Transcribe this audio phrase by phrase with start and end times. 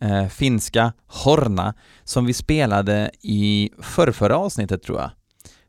[0.00, 5.10] eh, finska Horna, som vi spelade i förrförra avsnittet tror jag,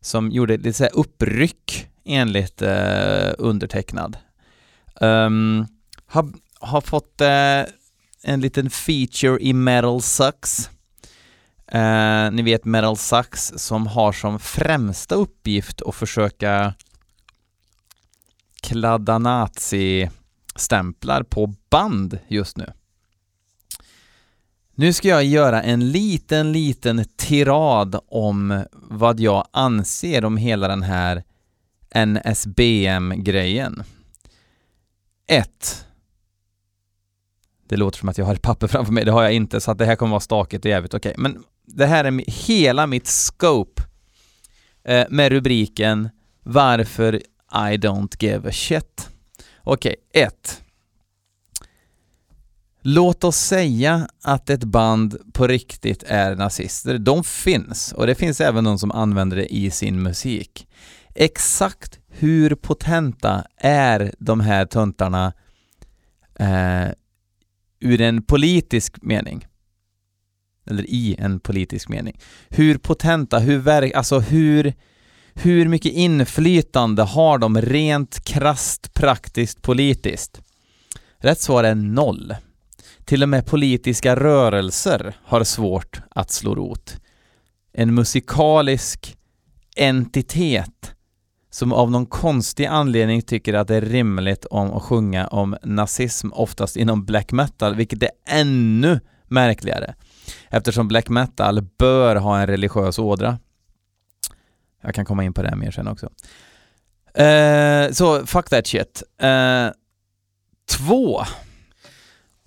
[0.02, 4.18] som gjorde lite uppryck enligt eh, undertecknad,
[5.02, 5.68] um,
[6.06, 7.64] har, har fått uh,
[8.24, 10.70] en liten feature i Metal Sucks.
[11.76, 16.74] Uh, ni vet Metal Sucks som har som främsta uppgift att försöka
[18.62, 22.74] kladda nazi-stämplar på band just nu.
[24.78, 30.84] Nu ska jag göra en liten, liten tirad om vad jag anser om hela den
[30.84, 31.24] här
[32.06, 33.84] NSBM-grejen.
[35.28, 35.86] 1.
[37.68, 39.72] Det låter som att jag har ett papper framför mig, det har jag inte, så
[39.72, 41.12] att det här kommer vara stakigt och jävligt okej.
[41.12, 41.22] Okay.
[41.22, 43.82] Men det här är hela mitt scope
[44.84, 46.10] eh, med rubriken
[46.44, 47.16] Varför
[47.52, 49.10] i don't give a shit.
[49.64, 50.62] Okej, okay, 1.
[52.82, 56.98] Låt oss säga att ett band på riktigt är nazister.
[56.98, 60.68] De finns, och det finns även de som använder det i sin musik.
[61.16, 65.34] Exakt hur potenta är de här töntarna
[66.40, 66.88] eh,
[67.80, 69.46] ur en politisk mening?
[70.70, 72.20] Eller i en politisk mening.
[72.50, 74.74] Hur potenta, hur verk, alltså hur
[75.38, 80.42] hur mycket inflytande har de rent krast praktiskt politiskt?
[81.18, 82.36] Rätt svar är noll.
[83.06, 86.98] Till och med politiska rörelser har svårt att slå rot.
[87.74, 89.18] En musikalisk
[89.76, 90.95] entitet
[91.56, 96.30] som av någon konstig anledning tycker att det är rimligt om att sjunga om nazism,
[96.34, 99.96] oftast inom black metal, vilket är ännu märkligare
[100.50, 103.40] eftersom black metal bör ha en religiös ådra.
[104.82, 106.06] Jag kan komma in på det mer sen också.
[107.20, 109.04] Uh, så fuck that shit.
[109.24, 109.72] Uh,
[110.78, 111.22] två.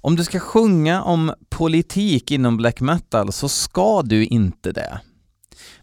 [0.00, 5.00] Om du ska sjunga om politik inom black metal så ska du inte det.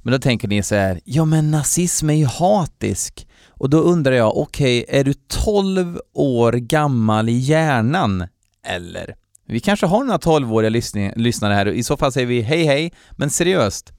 [0.06, 3.28] Men då tänker ni så här, ja men nazism är ju hatisk.
[3.50, 8.28] Och då undrar jag, okej, okay, är du 12 år gammal i hjärnan?
[8.68, 9.16] Eller?
[9.48, 10.70] Vi kanske har några 12-åriga
[11.16, 13.94] lyssnare här, och i så fall säger vi hej hej, men seriöst.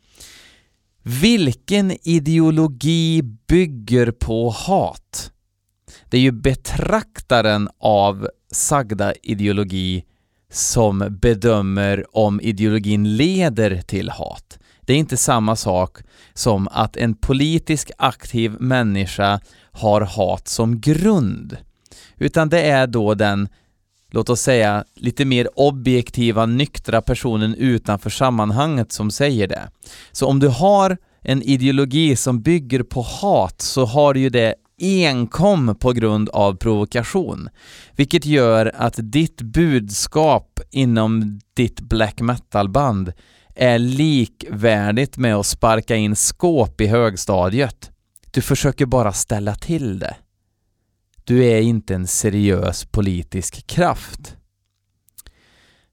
[1.02, 5.32] Vilken ideologi bygger på hat?
[6.10, 10.04] Det är ju betraktaren av sagda ideologi
[10.52, 14.58] som bedömer om ideologin leder till hat.
[14.86, 15.98] Det är inte samma sak
[16.34, 19.40] som att en politisk aktiv människa
[19.72, 21.56] har hat som grund,
[22.16, 23.48] utan det är då den
[24.10, 29.68] låt oss säga, lite mer objektiva, nyktra personen utanför sammanhanget som säger det.
[30.12, 34.54] Så om du har en ideologi som bygger på hat så har du ju det
[34.80, 37.48] enkom på grund av provokation,
[37.96, 43.12] vilket gör att ditt budskap inom ditt black metal-band
[43.56, 47.90] är likvärdigt med att sparka in skåp i högstadiet.
[48.30, 50.16] Du försöker bara ställa till det.
[51.24, 54.36] Du är inte en seriös politisk kraft.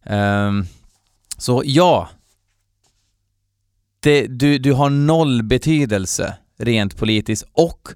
[0.05, 0.65] Um,
[1.37, 2.09] så ja,
[3.99, 7.89] det, du, du har noll betydelse rent politiskt och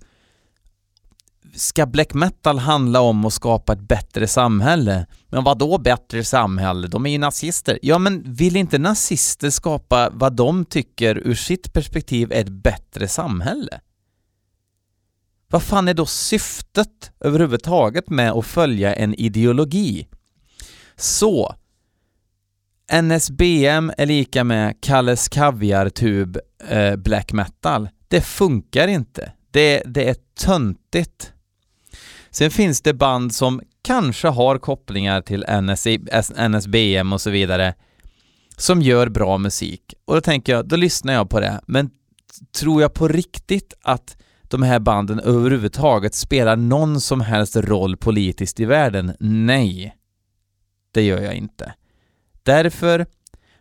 [1.57, 5.05] ska black metal handla om att skapa ett bättre samhälle?
[5.27, 6.87] Men vad då bättre samhälle?
[6.87, 7.79] De är ju nazister.
[7.81, 13.07] Ja, men vill inte nazister skapa vad de tycker ur sitt perspektiv är ett bättre
[13.07, 13.79] samhälle?
[15.49, 20.07] Vad fan är då syftet överhuvudtaget med att följa en ideologi?
[20.95, 21.55] Så,
[23.01, 26.37] NSBM är lika med Kalles Kaviar-tub
[26.69, 27.89] eh, black metal.
[28.07, 29.31] Det funkar inte.
[29.51, 31.33] Det, det är töntigt.
[32.37, 35.99] Sen finns det band som kanske har kopplingar till NSI,
[36.49, 37.73] NSBM och så vidare
[38.57, 39.93] som gör bra musik.
[40.05, 41.61] Och då tänker jag, då lyssnar jag på det.
[41.67, 41.89] Men
[42.59, 48.59] tror jag på riktigt att de här banden överhuvudtaget spelar någon som helst roll politiskt
[48.59, 49.15] i världen?
[49.19, 49.95] Nej,
[50.91, 51.73] det gör jag inte.
[52.43, 53.05] Därför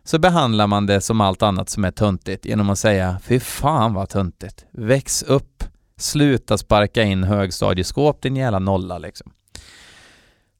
[0.03, 3.93] så behandlar man det som allt annat som är töntigt genom att säga fy fan
[3.93, 4.65] vad töntigt.
[4.71, 5.63] Väx upp,
[5.97, 9.31] sluta sparka in högstadieskåp din jävla nolla liksom.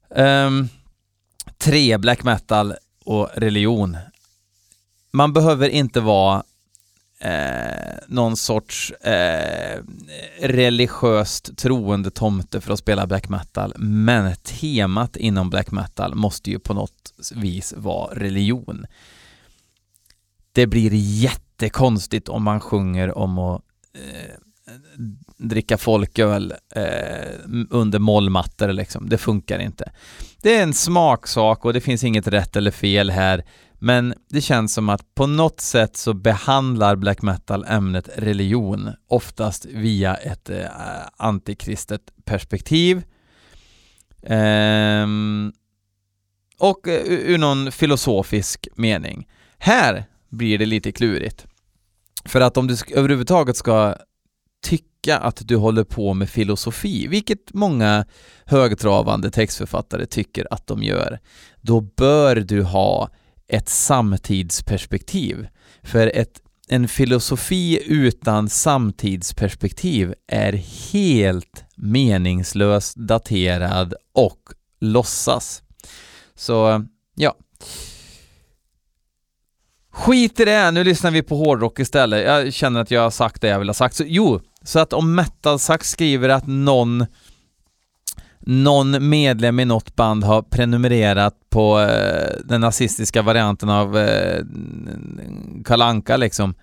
[0.09, 0.69] Um,
[1.57, 2.73] tre, black metal
[3.05, 3.97] och religion.
[5.11, 6.43] Man behöver inte vara
[7.19, 9.81] eh, någon sorts eh,
[10.41, 16.59] religiöst troende tomte för att spela black metal, men temat inom black metal måste ju
[16.59, 18.85] på något vis vara religion.
[20.51, 23.61] Det blir jättekonstigt om man sjunger om att
[23.93, 24.46] eh,
[25.37, 29.09] dricka folköl eh, under mollmattor liksom.
[29.09, 29.91] Det funkar inte.
[30.41, 33.45] Det är en smaksak och det finns inget rätt eller fel här.
[33.79, 39.65] Men det känns som att på något sätt så behandlar black metal ämnet religion oftast
[39.65, 40.65] via ett eh,
[41.17, 43.03] antikristet perspektiv.
[44.23, 45.53] Ehm,
[46.59, 49.27] och eh, ur någon filosofisk mening.
[49.57, 51.45] Här blir det lite klurigt.
[52.25, 53.95] För att om du överhuvudtaget ska
[54.63, 58.05] tycka att du håller på med filosofi, vilket många
[58.45, 61.19] högtravande textförfattare tycker att de gör,
[61.61, 63.09] då bör du ha
[63.47, 65.47] ett samtidsperspektiv.
[65.83, 70.53] För ett, en filosofi utan samtidsperspektiv är
[70.93, 74.39] helt meningslös, daterad och
[74.79, 75.63] låtsas.
[76.35, 77.35] Så, ja.
[79.91, 82.25] Skit i det, nu lyssnar vi på hårdrock istället.
[82.25, 83.95] Jag känner att jag har sagt det jag vill ha sagt.
[83.95, 87.05] Så, jo, så att om Metalsax skriver att någon
[88.39, 94.45] någon medlem i något band har prenumererat på eh, den nazistiska varianten av eh,
[95.65, 96.53] Kalanka liksom.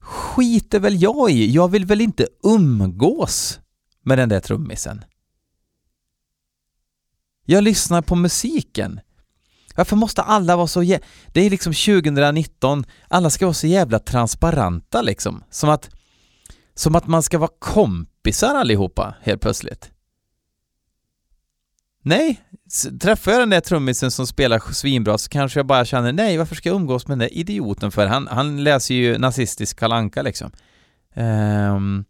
[0.00, 1.52] Skiter väl jag i.
[1.52, 3.60] Jag vill väl inte umgås
[4.02, 5.04] med den där trummisen.
[7.44, 9.00] Jag lyssnar på musiken.
[9.76, 11.00] Varför måste alla vara så jä...
[11.32, 15.44] Det är liksom 2019, alla ska vara så jävla transparenta liksom.
[15.50, 15.90] Som att,
[16.74, 19.90] som att man ska vara kompisar allihopa helt plötsligt.
[22.04, 22.40] Nej,
[23.00, 26.54] träffar jag den där trummisen som spelar svinbra så kanske jag bara känner nej, varför
[26.54, 28.06] ska jag umgås med den där idioten för?
[28.06, 30.50] Han, han läser ju nazistisk kalanka liksom.
[31.14, 32.04] Um,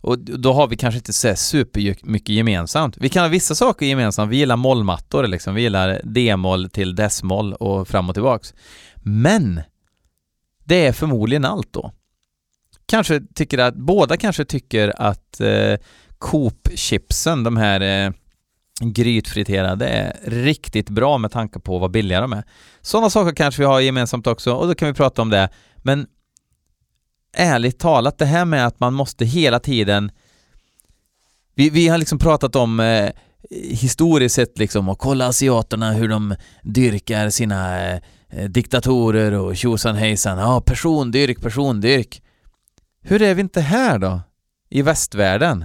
[0.00, 2.96] och då har vi kanske inte så supermycket gemensamt.
[2.96, 4.32] Vi kan ha vissa saker gemensamt.
[4.32, 5.54] Vi gillar mollmattor liksom.
[5.54, 8.54] Vi gillar D-moll till dess-moll och fram och tillbaks.
[8.96, 9.60] Men
[10.64, 11.92] det är förmodligen allt då.
[12.86, 15.76] Kanske tycker att, båda kanske tycker att eh,
[16.18, 18.12] Coop-chipsen, de här eh,
[18.80, 22.44] grytfriterade är riktigt bra med tanke på vad billiga de är.
[22.80, 25.48] Sådana saker kanske vi har gemensamt också och då kan vi prata om det.
[25.76, 26.06] Men
[27.36, 30.10] ärligt talat, det här med att man måste hela tiden
[31.54, 33.10] vi, vi har liksom pratat om eh,
[33.50, 38.00] historiskt sett liksom och kolla asiaterna hur de dyrkar sina eh,
[38.48, 40.38] diktatorer och tjosan hejsan.
[40.38, 42.22] Ja, persondyrk, persondyrk.
[43.06, 44.20] Hur är vi inte här då?
[44.70, 45.64] I västvärlden?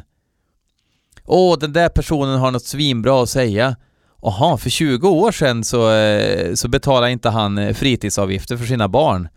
[1.26, 3.76] Åh, den där personen har något svinbra att säga.
[4.22, 8.88] Jaha, för 20 år sedan så, eh, så betalade inte han eh, fritidsavgifter för sina
[8.88, 9.30] barn.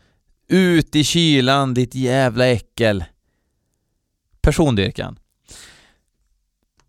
[0.49, 3.05] Ut i kylan, ditt jävla äckel.
[4.41, 5.19] Persondyrkan.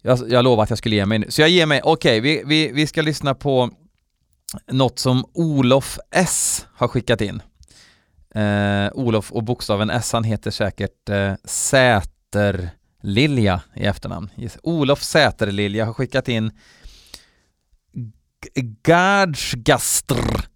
[0.01, 1.31] Jag, jag lovade att jag skulle ge mig nu.
[1.31, 3.69] Så jag ger mig, okej, okay, vi, vi, vi ska lyssna på
[4.71, 7.41] något som Olof S har skickat in.
[8.33, 14.29] Eh, Olof och bokstaven S, han heter säkert eh, Säterlilja i efternamn.
[14.63, 16.51] Olof Säterlilja har skickat in
[18.83, 20.47] Gardsgastr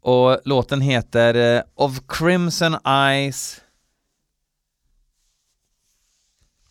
[0.00, 3.60] och låten heter eh, Of Crimson Eyes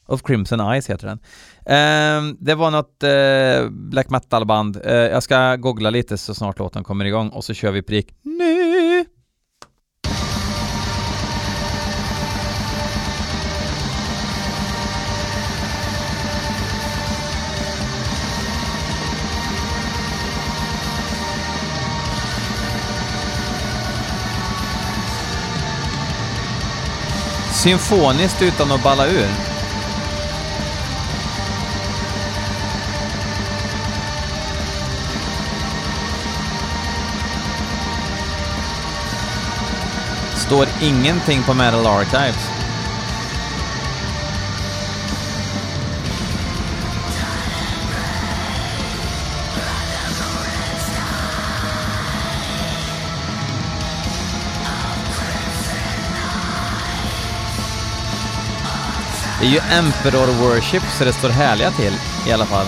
[0.05, 1.19] Of Crimson Eyes heter den.
[1.65, 4.81] Eh, det var något eh, black metal-band.
[4.83, 8.15] Eh, jag ska googla lite så snart låten kommer igång och så kör vi prick
[8.22, 8.92] nu.
[27.63, 29.27] Symfoniskt utan att balla ur.
[40.36, 42.52] Står ingenting på Metal Archives.
[59.43, 61.93] Det är ju Emperor Worship, så det står härliga till
[62.27, 62.65] i alla fall.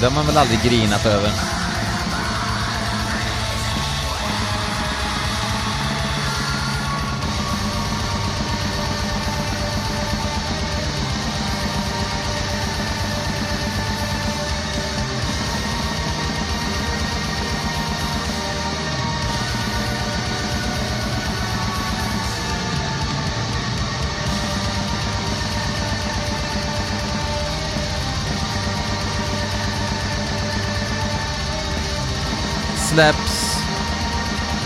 [0.00, 1.59] Det har man väl aldrig grinat över.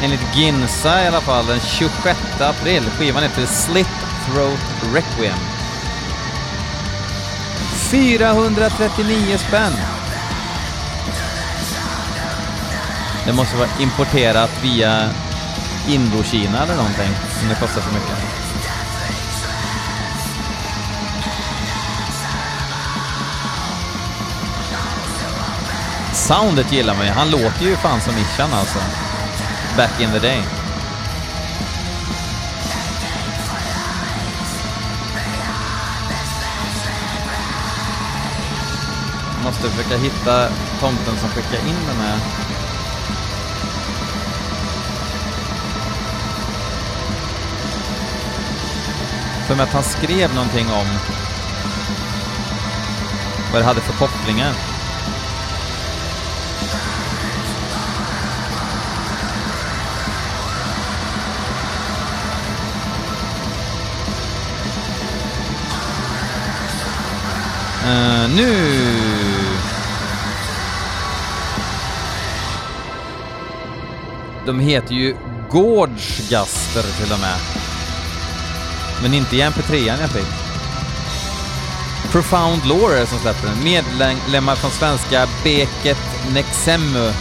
[0.04, 2.82] Enligt Ginsa i alla fall den 26 april.
[2.90, 3.88] Skivan heter Slit
[4.26, 5.38] Throat Requiem.
[7.90, 9.72] 439 spänn!
[13.26, 15.10] Det måste vara importerat via
[15.88, 17.10] Indokina eller någonting,
[17.42, 18.18] om det kostar så mycket.
[26.12, 27.12] Soundet gillar man ju.
[27.12, 28.78] Han låter ju fan som Ishan alltså.
[29.76, 30.42] Back in the day.
[39.44, 40.48] Måste försöka hitta
[40.80, 42.18] tomten som skickar in den här.
[49.46, 50.86] För mig att han skrev någonting om
[53.52, 54.73] vad det hade för kopplingar.
[67.84, 68.54] Uh, nu!
[74.46, 75.16] De heter ju
[75.50, 77.38] Gårdsgaster till och med.
[79.02, 80.44] Men inte i mp3 jag fick.
[82.12, 83.64] Profound Lore är det som släpper den.
[83.64, 85.98] Medlemmar från svenska Beket
[86.34, 87.12] Nexemu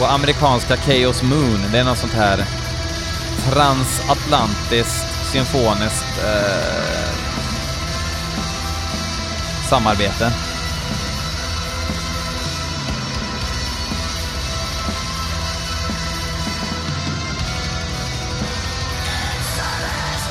[0.00, 1.64] och amerikanska Chaos Moon.
[1.72, 2.44] Det är något sånt här
[3.50, 6.97] transatlantiskt symfoniskt eh,
[9.68, 10.32] samarbete.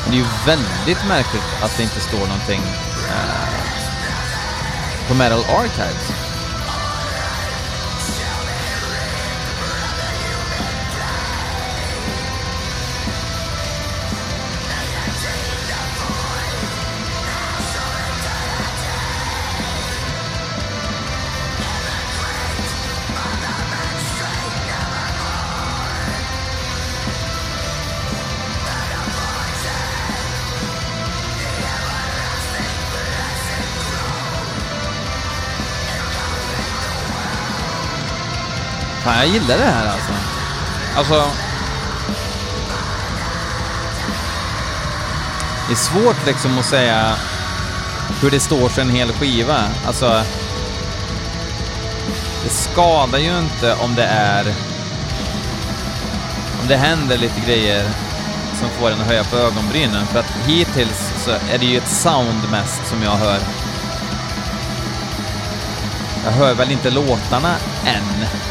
[0.09, 2.61] Det är ju väldigt märkligt att det inte står någonting
[3.09, 3.37] eh,
[5.07, 6.26] på Metal Archives.
[39.07, 40.11] Fan, jag gillar det här alltså.
[40.95, 41.31] Alltså...
[45.67, 47.15] Det är svårt liksom att säga
[48.21, 49.63] hur det står sig en hel skiva.
[49.85, 50.23] Alltså...
[52.43, 54.45] Det skadar ju inte om det är...
[56.61, 57.89] Om det händer lite grejer
[58.59, 60.07] som får en att höja på ögonbrynen.
[60.07, 63.39] För att hittills så är det ju ett sound mest som jag hör.
[66.25, 68.46] Jag hör väl inte låtarna än.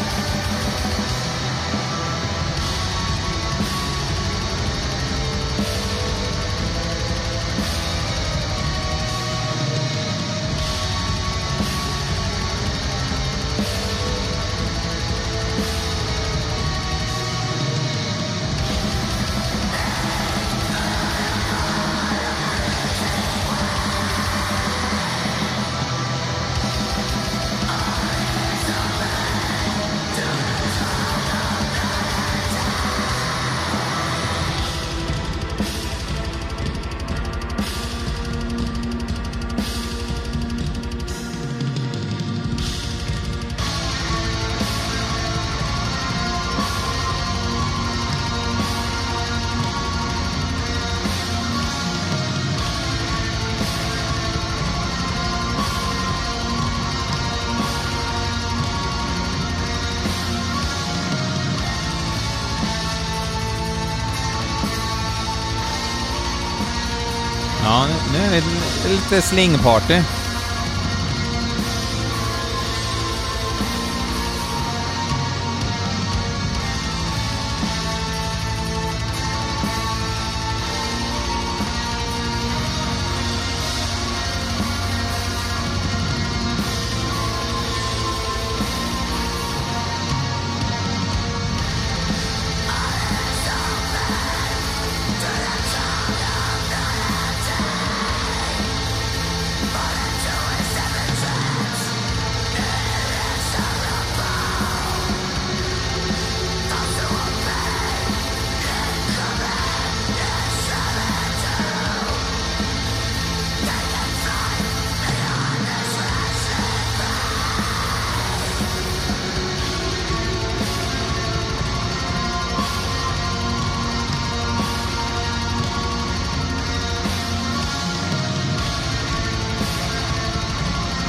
[69.09, 70.26] Det lite slingparty.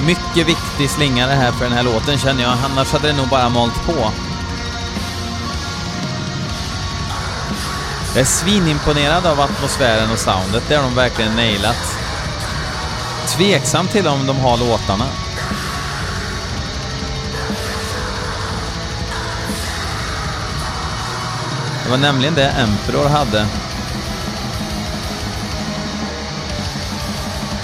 [0.09, 3.29] Mycket viktig slinga det här för den här låten känner jag, annars hade det nog
[3.29, 4.11] bara malt på.
[8.15, 11.99] Jag är svinimponerad av atmosfären och soundet, det har de verkligen nailat.
[13.27, 15.07] Tveksam till om de har låtarna.
[21.85, 23.47] Det var nämligen det Emperor hade.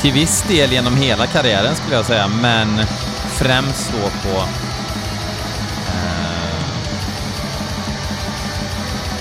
[0.04, 2.68] Till viss del genom hela karriären skulle jag säga, men
[3.28, 4.46] främst då på uh,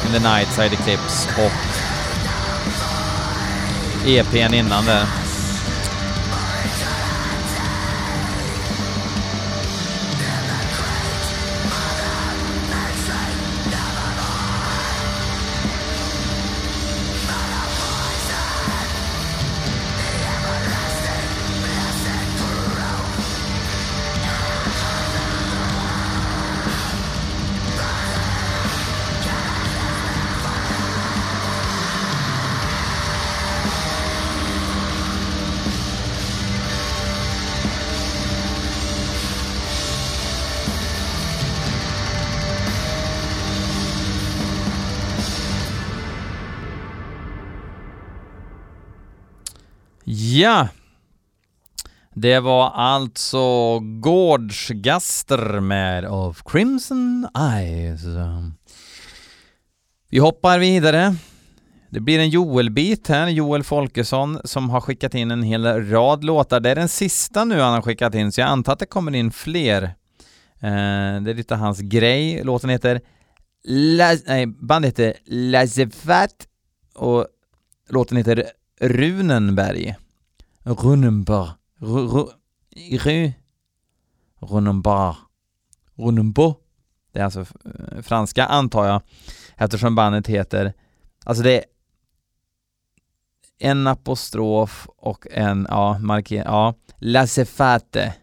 [0.05, 1.51] In the Night Side Eclipse och
[4.07, 5.07] EPn innan det.
[50.43, 50.67] Ja,
[52.13, 58.01] det var alltså Gårdsgaster med Of Crimson Eyes.
[60.09, 61.15] Vi hoppar vidare.
[61.89, 66.59] Det blir en Joel-bit här, Joel Folkesson, som har skickat in en hel rad låtar.
[66.59, 69.15] Det är den sista nu han har skickat in, så jag antar att det kommer
[69.15, 69.83] in fler.
[69.83, 72.43] Eh, det är lite hans grej.
[72.43, 73.01] Låten heter
[73.67, 76.47] La nej, bandet heter Lazefat
[76.95, 77.27] och
[77.89, 78.45] låten heter
[78.81, 79.95] Runenberg.
[80.63, 81.49] Runnenbar.
[81.79, 82.27] Ru...
[84.39, 85.15] Runenberg.
[85.95, 86.55] Runenbo.
[87.11, 89.01] Det är alltså eh, franska antar jag,
[89.55, 90.73] eftersom bandet heter,
[91.25, 91.63] alltså det är
[93.59, 96.43] en apostrof och en, ja, markering.
[96.45, 98.15] ja, Lassefate.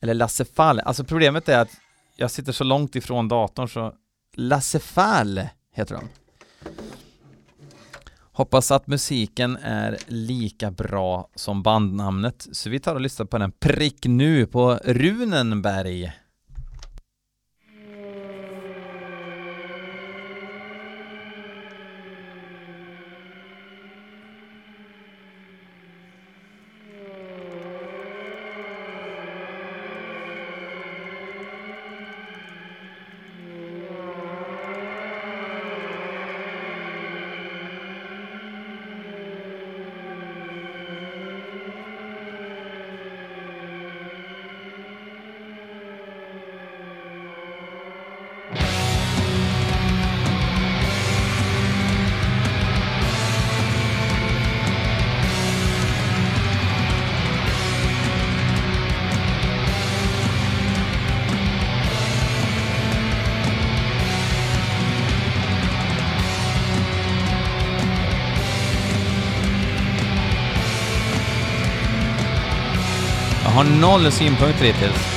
[0.00, 0.82] Eller Lassefale.
[0.82, 1.70] Alltså problemet är att
[2.16, 3.94] jag sitter så långt ifrån datorn så
[4.34, 6.08] Lassefale heter de.
[8.36, 13.52] Hoppas att musiken är lika bra som bandnamnet, så vi tar och lyssnar på den
[13.52, 16.12] prick nu på Runenberg.
[73.56, 75.15] Har noll synpunkter hittills.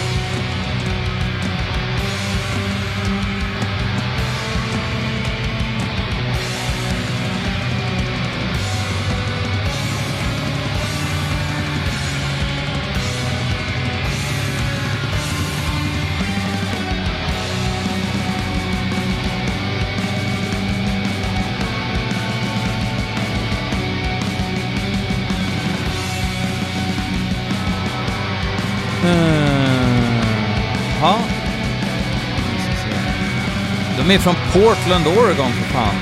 [34.09, 35.95] De är från Portland, Oregon för fan.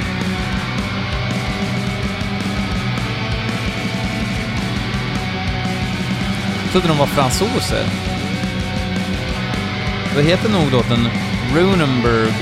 [6.63, 7.85] Jag trodde de var fransoser.
[10.15, 11.07] Vad heter nog låten?
[11.55, 12.33] Runenberg.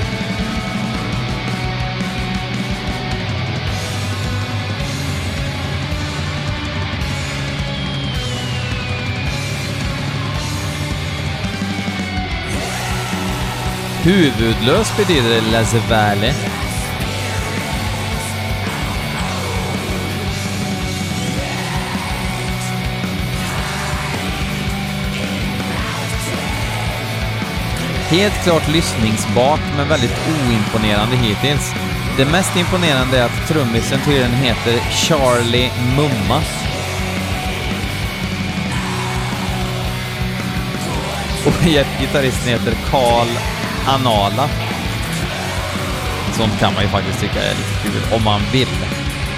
[14.06, 16.34] Huvudlös betyder laissez-vale.
[28.10, 31.74] Helt klart lyssningsbart, men väldigt oimponerande hittills.
[32.16, 36.42] Det mest imponerande är att trummisen tydligen heter Charlie Mumma.
[41.46, 41.64] Och
[42.00, 43.55] gitarristen heter Carl
[43.86, 44.48] Anala.
[46.32, 48.68] Sånt kan man ju faktiskt tycka är lite kul, om man vill.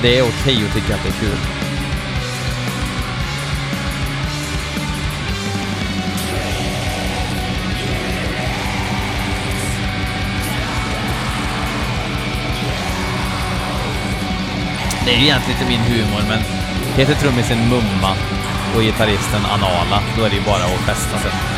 [0.03, 1.39] Det är okej att tycka att det är kul.
[15.05, 16.41] Det är ju egentligen inte min humor, men
[16.97, 18.17] heter trummisen Mumma
[18.75, 21.58] och gitarristen Anala, då är det ju bara att festa sig.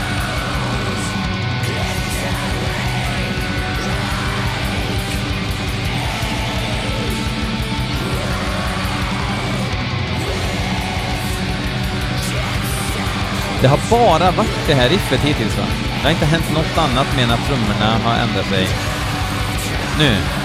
[13.62, 15.64] Det har bara varit det här riffet hittills va?
[15.96, 18.68] Det har inte hänt något annat med att trummorna har ändrat sig.
[19.98, 20.39] Nu.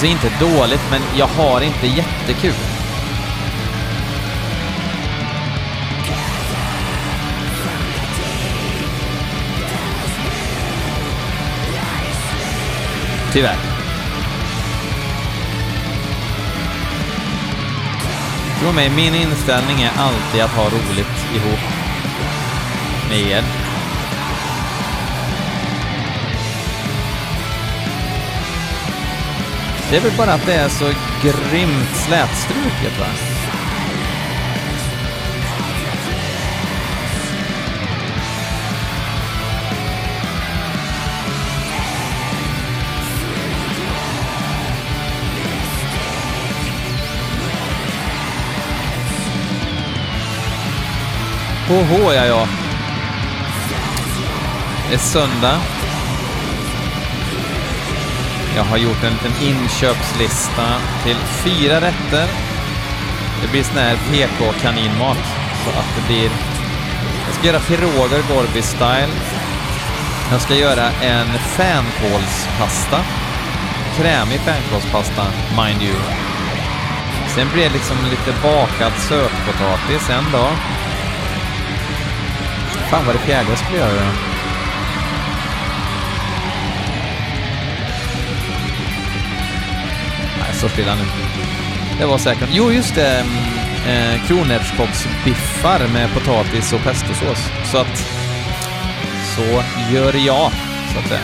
[0.00, 2.54] Alltså inte dåligt, men jag har inte jättekul.
[13.32, 13.56] Tyvärr.
[18.60, 21.60] Tro mig, min inställning är alltid att ha roligt ihop
[23.08, 23.67] med er.
[29.90, 30.84] Det är väl bara att det är så
[31.22, 33.06] grymt slätstruket va?
[51.68, 52.48] HH, ja, ja.
[54.88, 55.77] Det är söndag.
[58.58, 60.66] Jag har gjort en liten inköpslista
[61.04, 62.26] till fyra rätter.
[63.42, 65.18] Det blir sån här PK-kaninmat.
[65.64, 66.30] Så att det blir...
[67.26, 69.14] Jag ska göra piroger Gorby style.
[70.30, 73.00] Jag ska göra en fänkålspasta.
[73.96, 75.24] Krämig fänkålspasta,
[75.56, 75.96] mind you.
[77.34, 80.52] Sen blir det liksom lite bakad sötpotatis en dag.
[82.90, 84.37] Fan vad det fjärde jag skulle göra.
[90.58, 91.02] Så stilla nu.
[91.98, 92.48] Det var säkert...
[92.52, 93.24] Jo, just det.
[93.86, 97.50] Mm, eh, kronärtskocksbiffar med potatis och pestosås.
[97.64, 97.98] Så att...
[99.36, 100.52] Så gör jag,
[100.92, 101.20] så att säga.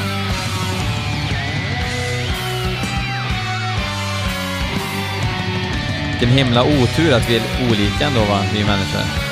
[6.11, 9.24] Vilken himla otur att vi är olika ändå, va, vi människor.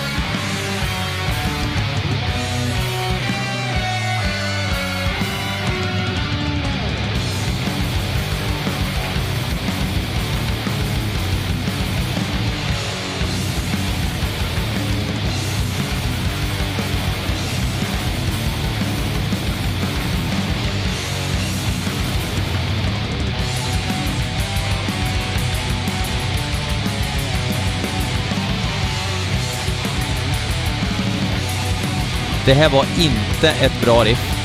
[32.45, 34.42] Det här var inte ett bra riff.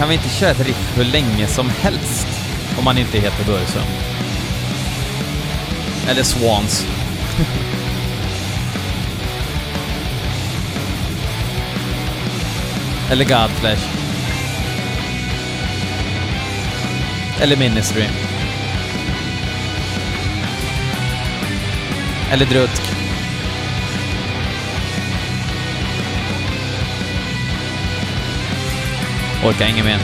[0.00, 2.26] Kan vi inte köra ett riff hur länge som helst
[2.78, 3.82] om man inte heter Börjesson.
[6.08, 6.86] Eller Swans.
[13.10, 13.88] Eller Godflesh.
[17.40, 18.04] Eller Ministry.
[22.32, 22.89] Eller Drutk.
[29.44, 29.98] Orkar inget mer.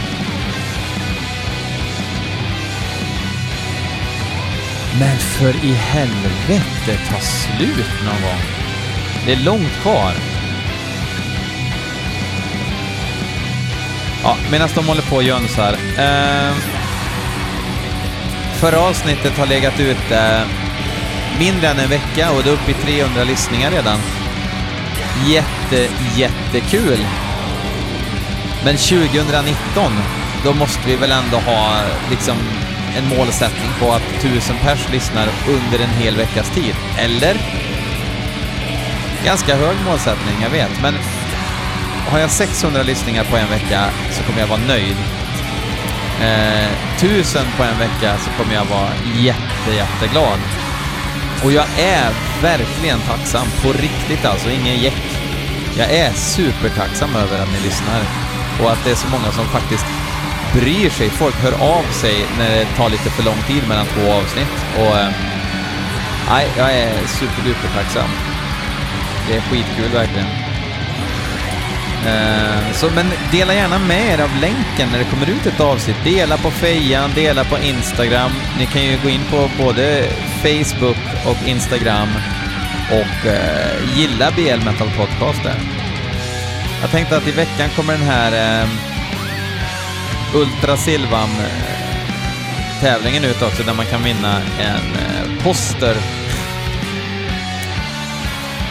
[4.99, 8.41] Men för i helvete, ta slut någon gång.
[9.27, 10.13] Det är långt kvar.
[14.23, 15.73] Ja, medan de håller på och jönsar.
[15.99, 16.55] Eh,
[18.61, 20.47] förra avsnittet har legat ute eh,
[21.39, 23.99] mindre än en vecka och det är uppe i 300 lyssningar redan.
[25.27, 27.07] Jätte, jättekul!
[28.67, 29.93] Men 2019,
[30.45, 32.37] då måste vi väl ändå ha liksom
[32.97, 37.37] en målsättning på att 1000 pers lyssnar under en hel veckas tid, eller?
[39.25, 40.95] Ganska hög målsättning, jag vet, men
[42.11, 44.97] har jag 600 lyssningar på en vecka så kommer jag vara nöjd.
[46.23, 50.39] Eh, 1000 på en vecka så kommer jag vara jätte, jätteglad.
[51.45, 52.11] Och jag är
[52.43, 55.19] verkligen tacksam, på riktigt alltså, ingen jäck.
[55.79, 58.26] Jag är supertacksam över att ni lyssnar
[58.61, 59.87] och att det är så många som faktiskt
[60.55, 61.11] bryr sig.
[61.11, 64.99] Folk hör av sig när det tar lite för lång tid mellan två avsnitt och
[64.99, 65.13] ehm,
[66.31, 68.11] nej, jag är superduper tacksam.
[69.29, 70.29] Det är skitkul verkligen.
[72.07, 75.97] Ehm, så, men dela gärna med er av länken när det kommer ut ett avsnitt.
[76.05, 78.31] Dela på fejan, dela på Instagram.
[78.59, 80.05] Ni kan ju gå in på både
[80.43, 82.09] Facebook och Instagram
[82.91, 85.76] och eh, gilla BL Metal Podcast där.
[86.81, 88.69] Jag tänkte att i veckan kommer den här eh,
[90.35, 91.77] Ultra Silvan eh,
[92.81, 95.97] tävlingen ut också där man kan vinna en eh, poster.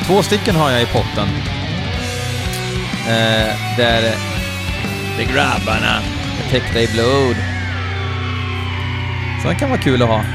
[0.06, 1.28] Två stycken har jag i potten.
[3.08, 4.16] Eh, där
[5.18, 6.02] de grabbarna
[6.46, 7.36] är täckta i blod.
[9.42, 10.35] Så den kan vara kul att ha.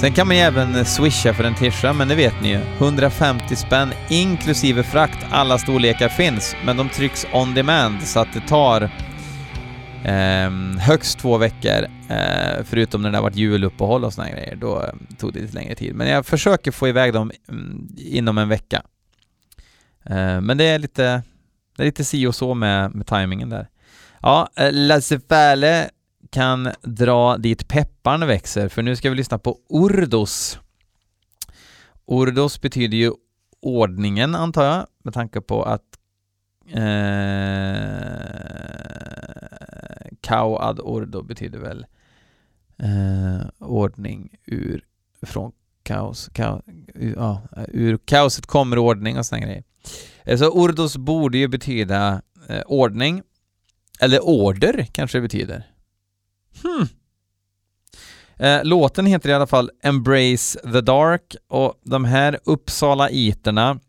[0.00, 2.60] Sen kan man ju även eh, swisha för en tisha, men det vet ni ju.
[2.78, 5.26] 150 spänn inklusive frakt.
[5.30, 8.82] Alla storlekar finns, men de trycks on demand så att det tar
[10.04, 11.86] eh, högst två veckor.
[12.08, 14.56] Eh, förutom när det har varit juluppehåll och såna grejer.
[14.56, 15.94] Då eh, tog det lite längre tid.
[15.94, 18.82] Men jag försöker få iväg dem mm, inom en vecka.
[20.04, 21.22] Eh, men det är lite,
[21.76, 23.68] det är lite si och så med, med tajmingen där.
[24.22, 25.90] Ja, eh, Lasse Fäle
[26.30, 30.58] kan dra dit pepparn växer, för nu ska vi lyssna på Ordos.
[32.04, 33.12] Ordos betyder ju
[33.60, 35.82] ordningen, antar jag, med tanke på att
[36.66, 36.78] eh,
[40.20, 41.86] Kao ad ordo betyder väl
[42.78, 44.84] eh, ordning ur,
[45.22, 46.62] från kaos, kaos
[46.94, 49.64] ur, ja, ur kaoset kommer ordning och sådana grejer.
[50.24, 53.22] Eh, så ordos borde ju betyda eh, ordning,
[54.00, 55.66] eller order kanske det betyder.
[56.62, 56.88] Hmm.
[58.36, 63.80] Eh, låten heter i alla fall Embrace the Dark och de här Uppsala-iterna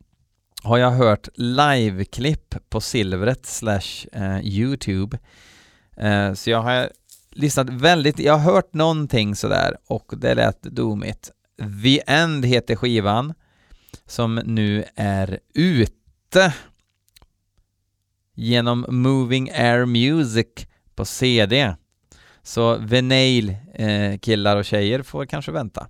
[0.64, 5.20] har jag hört liveklipp på Silvret slash eh, Youtube.
[5.98, 6.90] Eh, så jag har
[7.32, 11.32] lyssnat väldigt, jag har hört någonting sådär och det lät domigt.
[11.84, 13.34] The End heter skivan
[14.06, 16.54] som nu är ute
[18.36, 20.48] genom Moving Air Music
[20.96, 21.76] på CD.
[22.50, 25.88] Så Venail eh, killar och tjejer får kanske vänta.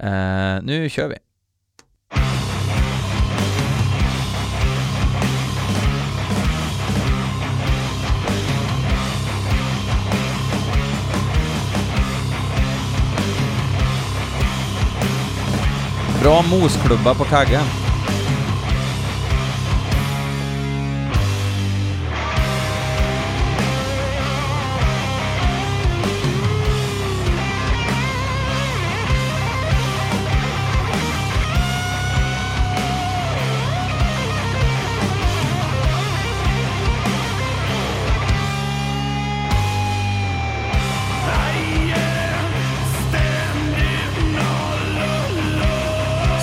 [0.00, 1.16] Eh, nu kör vi.
[16.22, 17.79] Bra mosklubba på kaggen.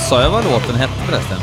[0.10, 1.38] Sa jag vad låten hette förresten?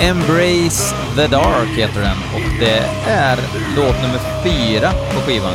[0.00, 3.38] Embrace the Dark heter den och det är
[3.76, 5.54] låt nummer fyra på skivan.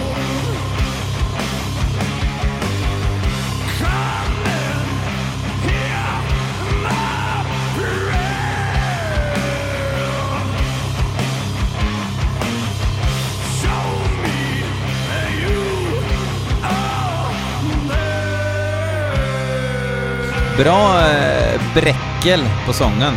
[20.64, 23.14] bra eh, bräckel på sången.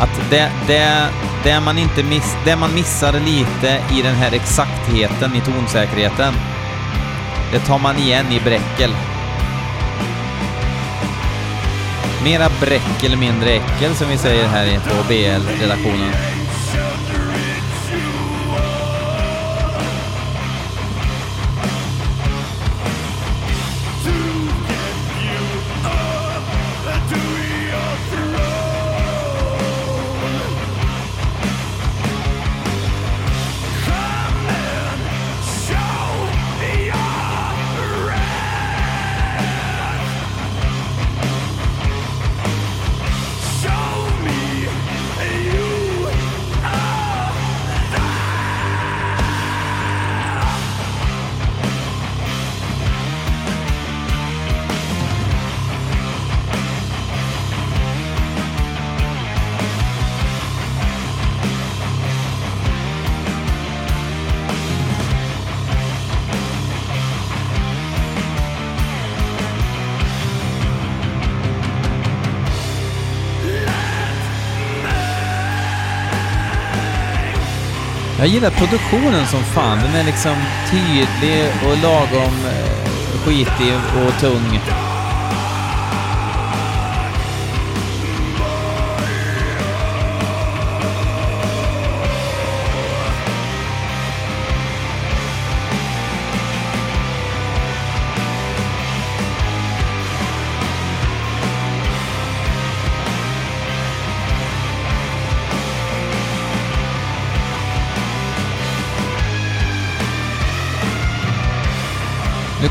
[0.00, 1.08] Att det, det,
[1.44, 6.34] det, man inte miss, det man missar lite i den här exaktheten, i tonsäkerheten,
[7.52, 8.90] det tar man igen i bräckel.
[12.24, 16.31] Mera bräckel, mindre äckel som vi säger här på BL-redaktionen.
[78.22, 79.78] Jag gillar produktionen som fan.
[79.78, 80.36] Den är liksom
[80.70, 84.60] tydlig och lagom eh, skitig och tung.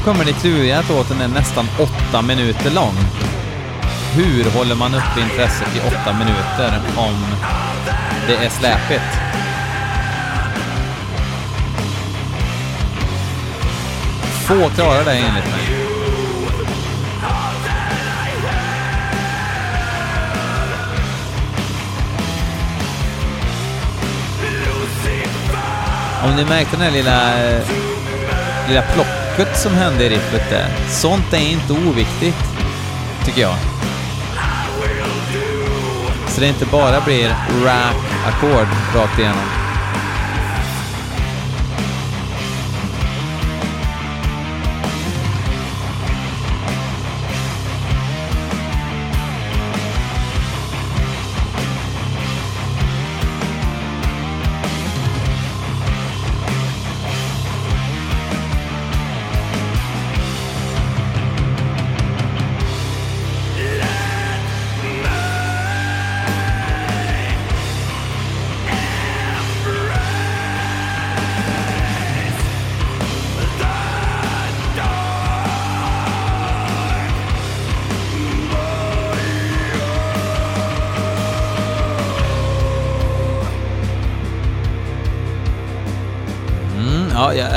[0.02, 2.96] Nu kommer det kluriga att låten är nästan åtta minuter lång.
[4.16, 7.16] Hur håller man uppe intresset i åtta minuter om
[8.28, 9.04] det är släpigt?
[14.48, 15.76] Få klarar det enligt mig.
[26.24, 27.62] Om ni märkte den här lilla, eh,
[28.68, 28.82] lilla
[29.36, 30.68] plocket som hände i riffet där.
[30.90, 32.44] Sånt är inte oviktigt,
[33.26, 33.56] tycker jag.
[36.28, 37.30] Så det inte bara blir
[37.66, 39.61] rap-ackord rakt igenom.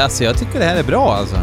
[0.04, 1.36] Alltså jag tycker det här är bra alltså.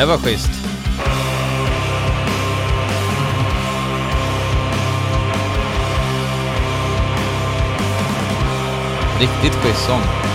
[0.00, 0.50] Det var schysst.
[9.20, 10.29] Riktigt schysst sång.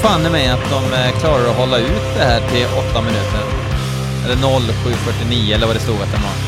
[0.00, 3.02] Tror fan i mig att de eh, klarar att hålla ut det här till 8
[3.02, 3.42] minuter.
[4.24, 6.47] Eller 07.49 eller vad det stod att den var.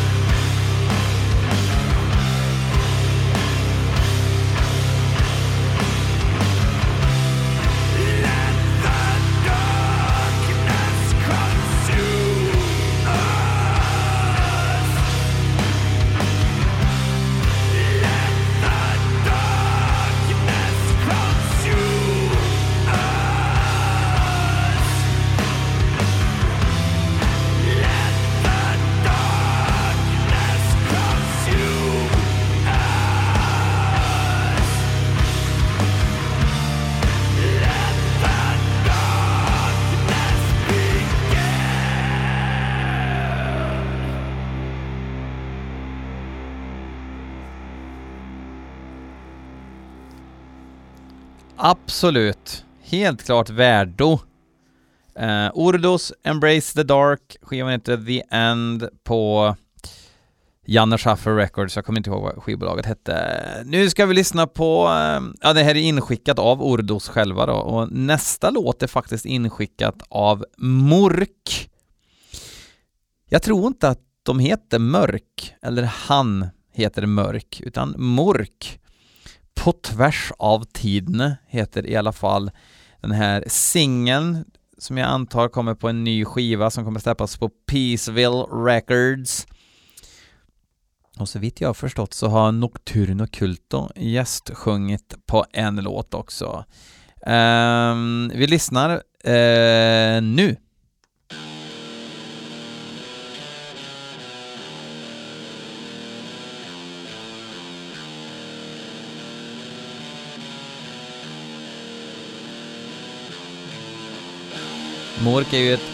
[52.01, 52.65] Absolut.
[52.83, 54.13] Helt klart värdo.
[55.21, 59.57] Uh, Ordos Embrace the Dark, skivan heter The End på
[60.67, 63.43] Janne Schaffer Records, jag kommer inte ihåg vad skivbolaget hette.
[63.65, 67.55] Nu ska vi lyssna på, uh, ja det här är inskickat av Ordos själva då,
[67.55, 71.71] och nästa låt är faktiskt inskickat av Mork.
[73.29, 78.81] Jag tror inte att de heter Mörk, eller han heter Mörk, utan Mork.
[79.55, 82.51] På tvärs av tiderna heter i alla fall
[83.01, 84.45] den här singeln
[84.79, 89.47] som jag antar kommer på en ny skiva som kommer släppas på Peaceville Records.
[91.19, 96.65] Och så vitt jag har förstått så har Nocturno Culto gästsjungit på en låt också.
[97.27, 98.91] Um, vi lyssnar
[99.27, 100.57] uh, nu.
[115.23, 115.91] Mork är ju ett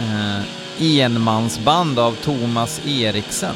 [0.00, 0.40] eh,
[0.82, 3.54] enmansband av Thomas Eriksen.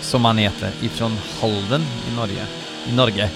[0.00, 2.46] Som han heter, ifrån Halden i Norge.
[2.88, 3.30] I Norge.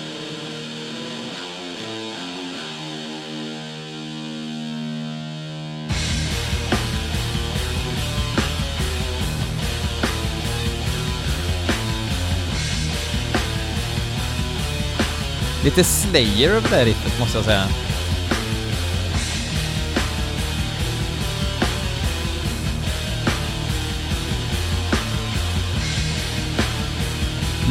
[15.64, 17.89] Lite Slayer över det här riffet måste jag säga.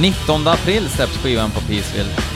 [0.02, 2.29] Nittonde april släpps skivan på Peaceville.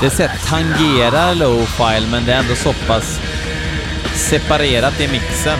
[0.00, 3.20] Det sätt tangerar low-file men det är ändå så pass
[4.14, 5.58] separerat i mixen.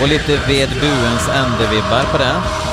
[0.00, 2.65] Och lite ved buens ände-vibbar på det.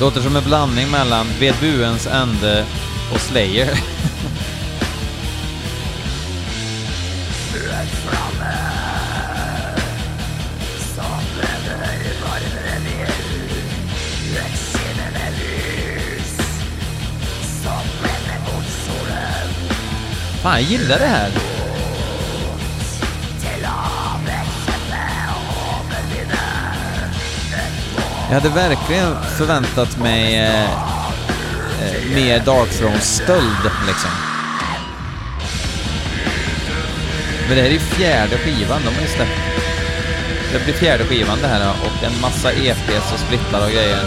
[0.00, 2.66] Låter som en blandning mellan ved buens ände
[3.12, 3.68] och Slayer.
[20.42, 21.47] Fan, jag gillar det här.
[28.28, 34.10] Jag hade verkligen förväntat mig eh, eh mer Dark Throne-stöld, liksom.
[37.48, 39.40] Men det här är ju fjärde skivan, de har ju släppt.
[40.52, 44.04] Det blir fjärde skivan det här och en massa EPs och splittar och grejer.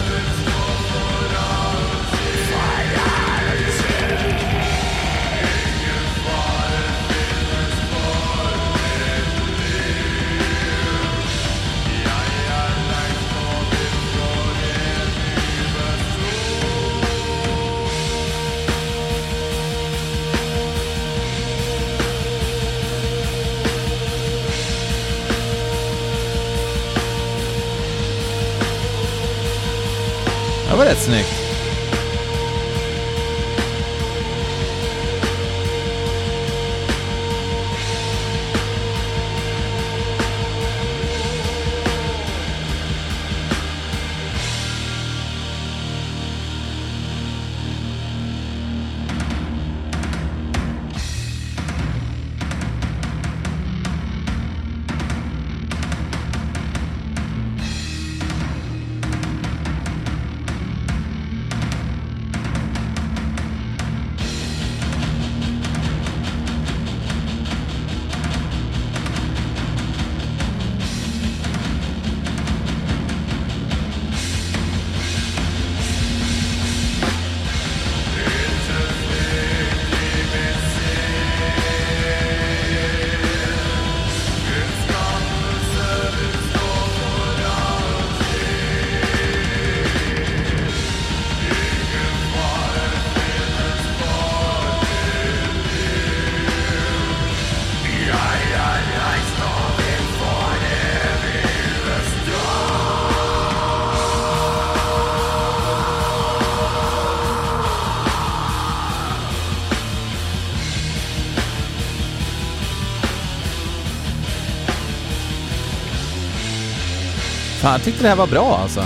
[117.62, 118.84] Fan, jag tyckte det här var bra alltså.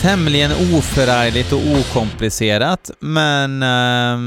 [0.00, 4.18] Tämligen oförargligt och okomplicerat, men Eh,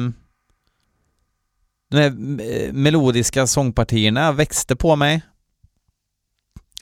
[1.89, 5.22] de här eh, melodiska sångpartierna växte på mig.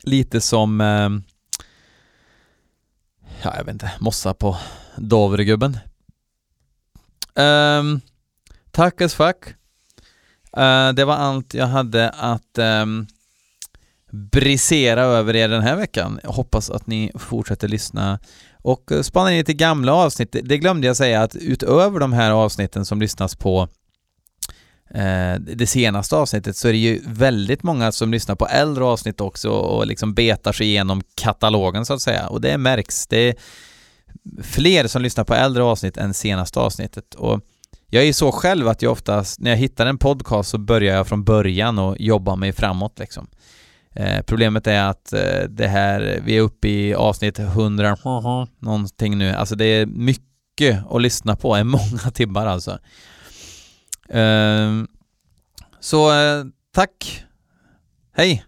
[0.03, 1.09] Lite som, Eh,
[3.41, 4.57] ja jag vet inte, mossa på
[4.95, 5.77] Dovregubben.
[7.35, 8.01] Um,
[8.71, 9.57] tack as fuck.
[10.57, 13.07] Eh, det var allt jag hade att um,
[14.11, 16.19] brisera över er den här veckan.
[16.23, 18.19] Jag hoppas att ni fortsätter lyssna
[18.61, 20.35] och eh, spana in lite gamla avsnitt.
[20.43, 23.67] Det, glömde jag säga att utöver de här avsnitten som lyssnas på
[24.89, 29.21] eh, det senaste avsnittet så är det ju väldigt många som lyssnar på äldre avsnitt
[29.21, 33.07] också och liksom betar sig igenom katalogen så att säga och det märks.
[33.07, 33.35] Det är
[34.43, 37.41] fler som lyssnar på äldre avsnitt än senaste avsnittet och
[37.89, 41.07] jag är så själv att jag oftast, när jag hittar en podcast så börjar jag
[41.07, 43.27] från början och jobbar mig framåt liksom.
[43.95, 47.97] Eh, problemet är att eh, det här, vi är uppe i avsnitt 100
[48.59, 52.79] någonting nu, alltså det är mycket att lyssna på, är många timmar alltså.
[54.09, 54.87] Ehm, eh,
[55.79, 56.11] så
[56.73, 57.23] tack,
[58.13, 58.46] hej!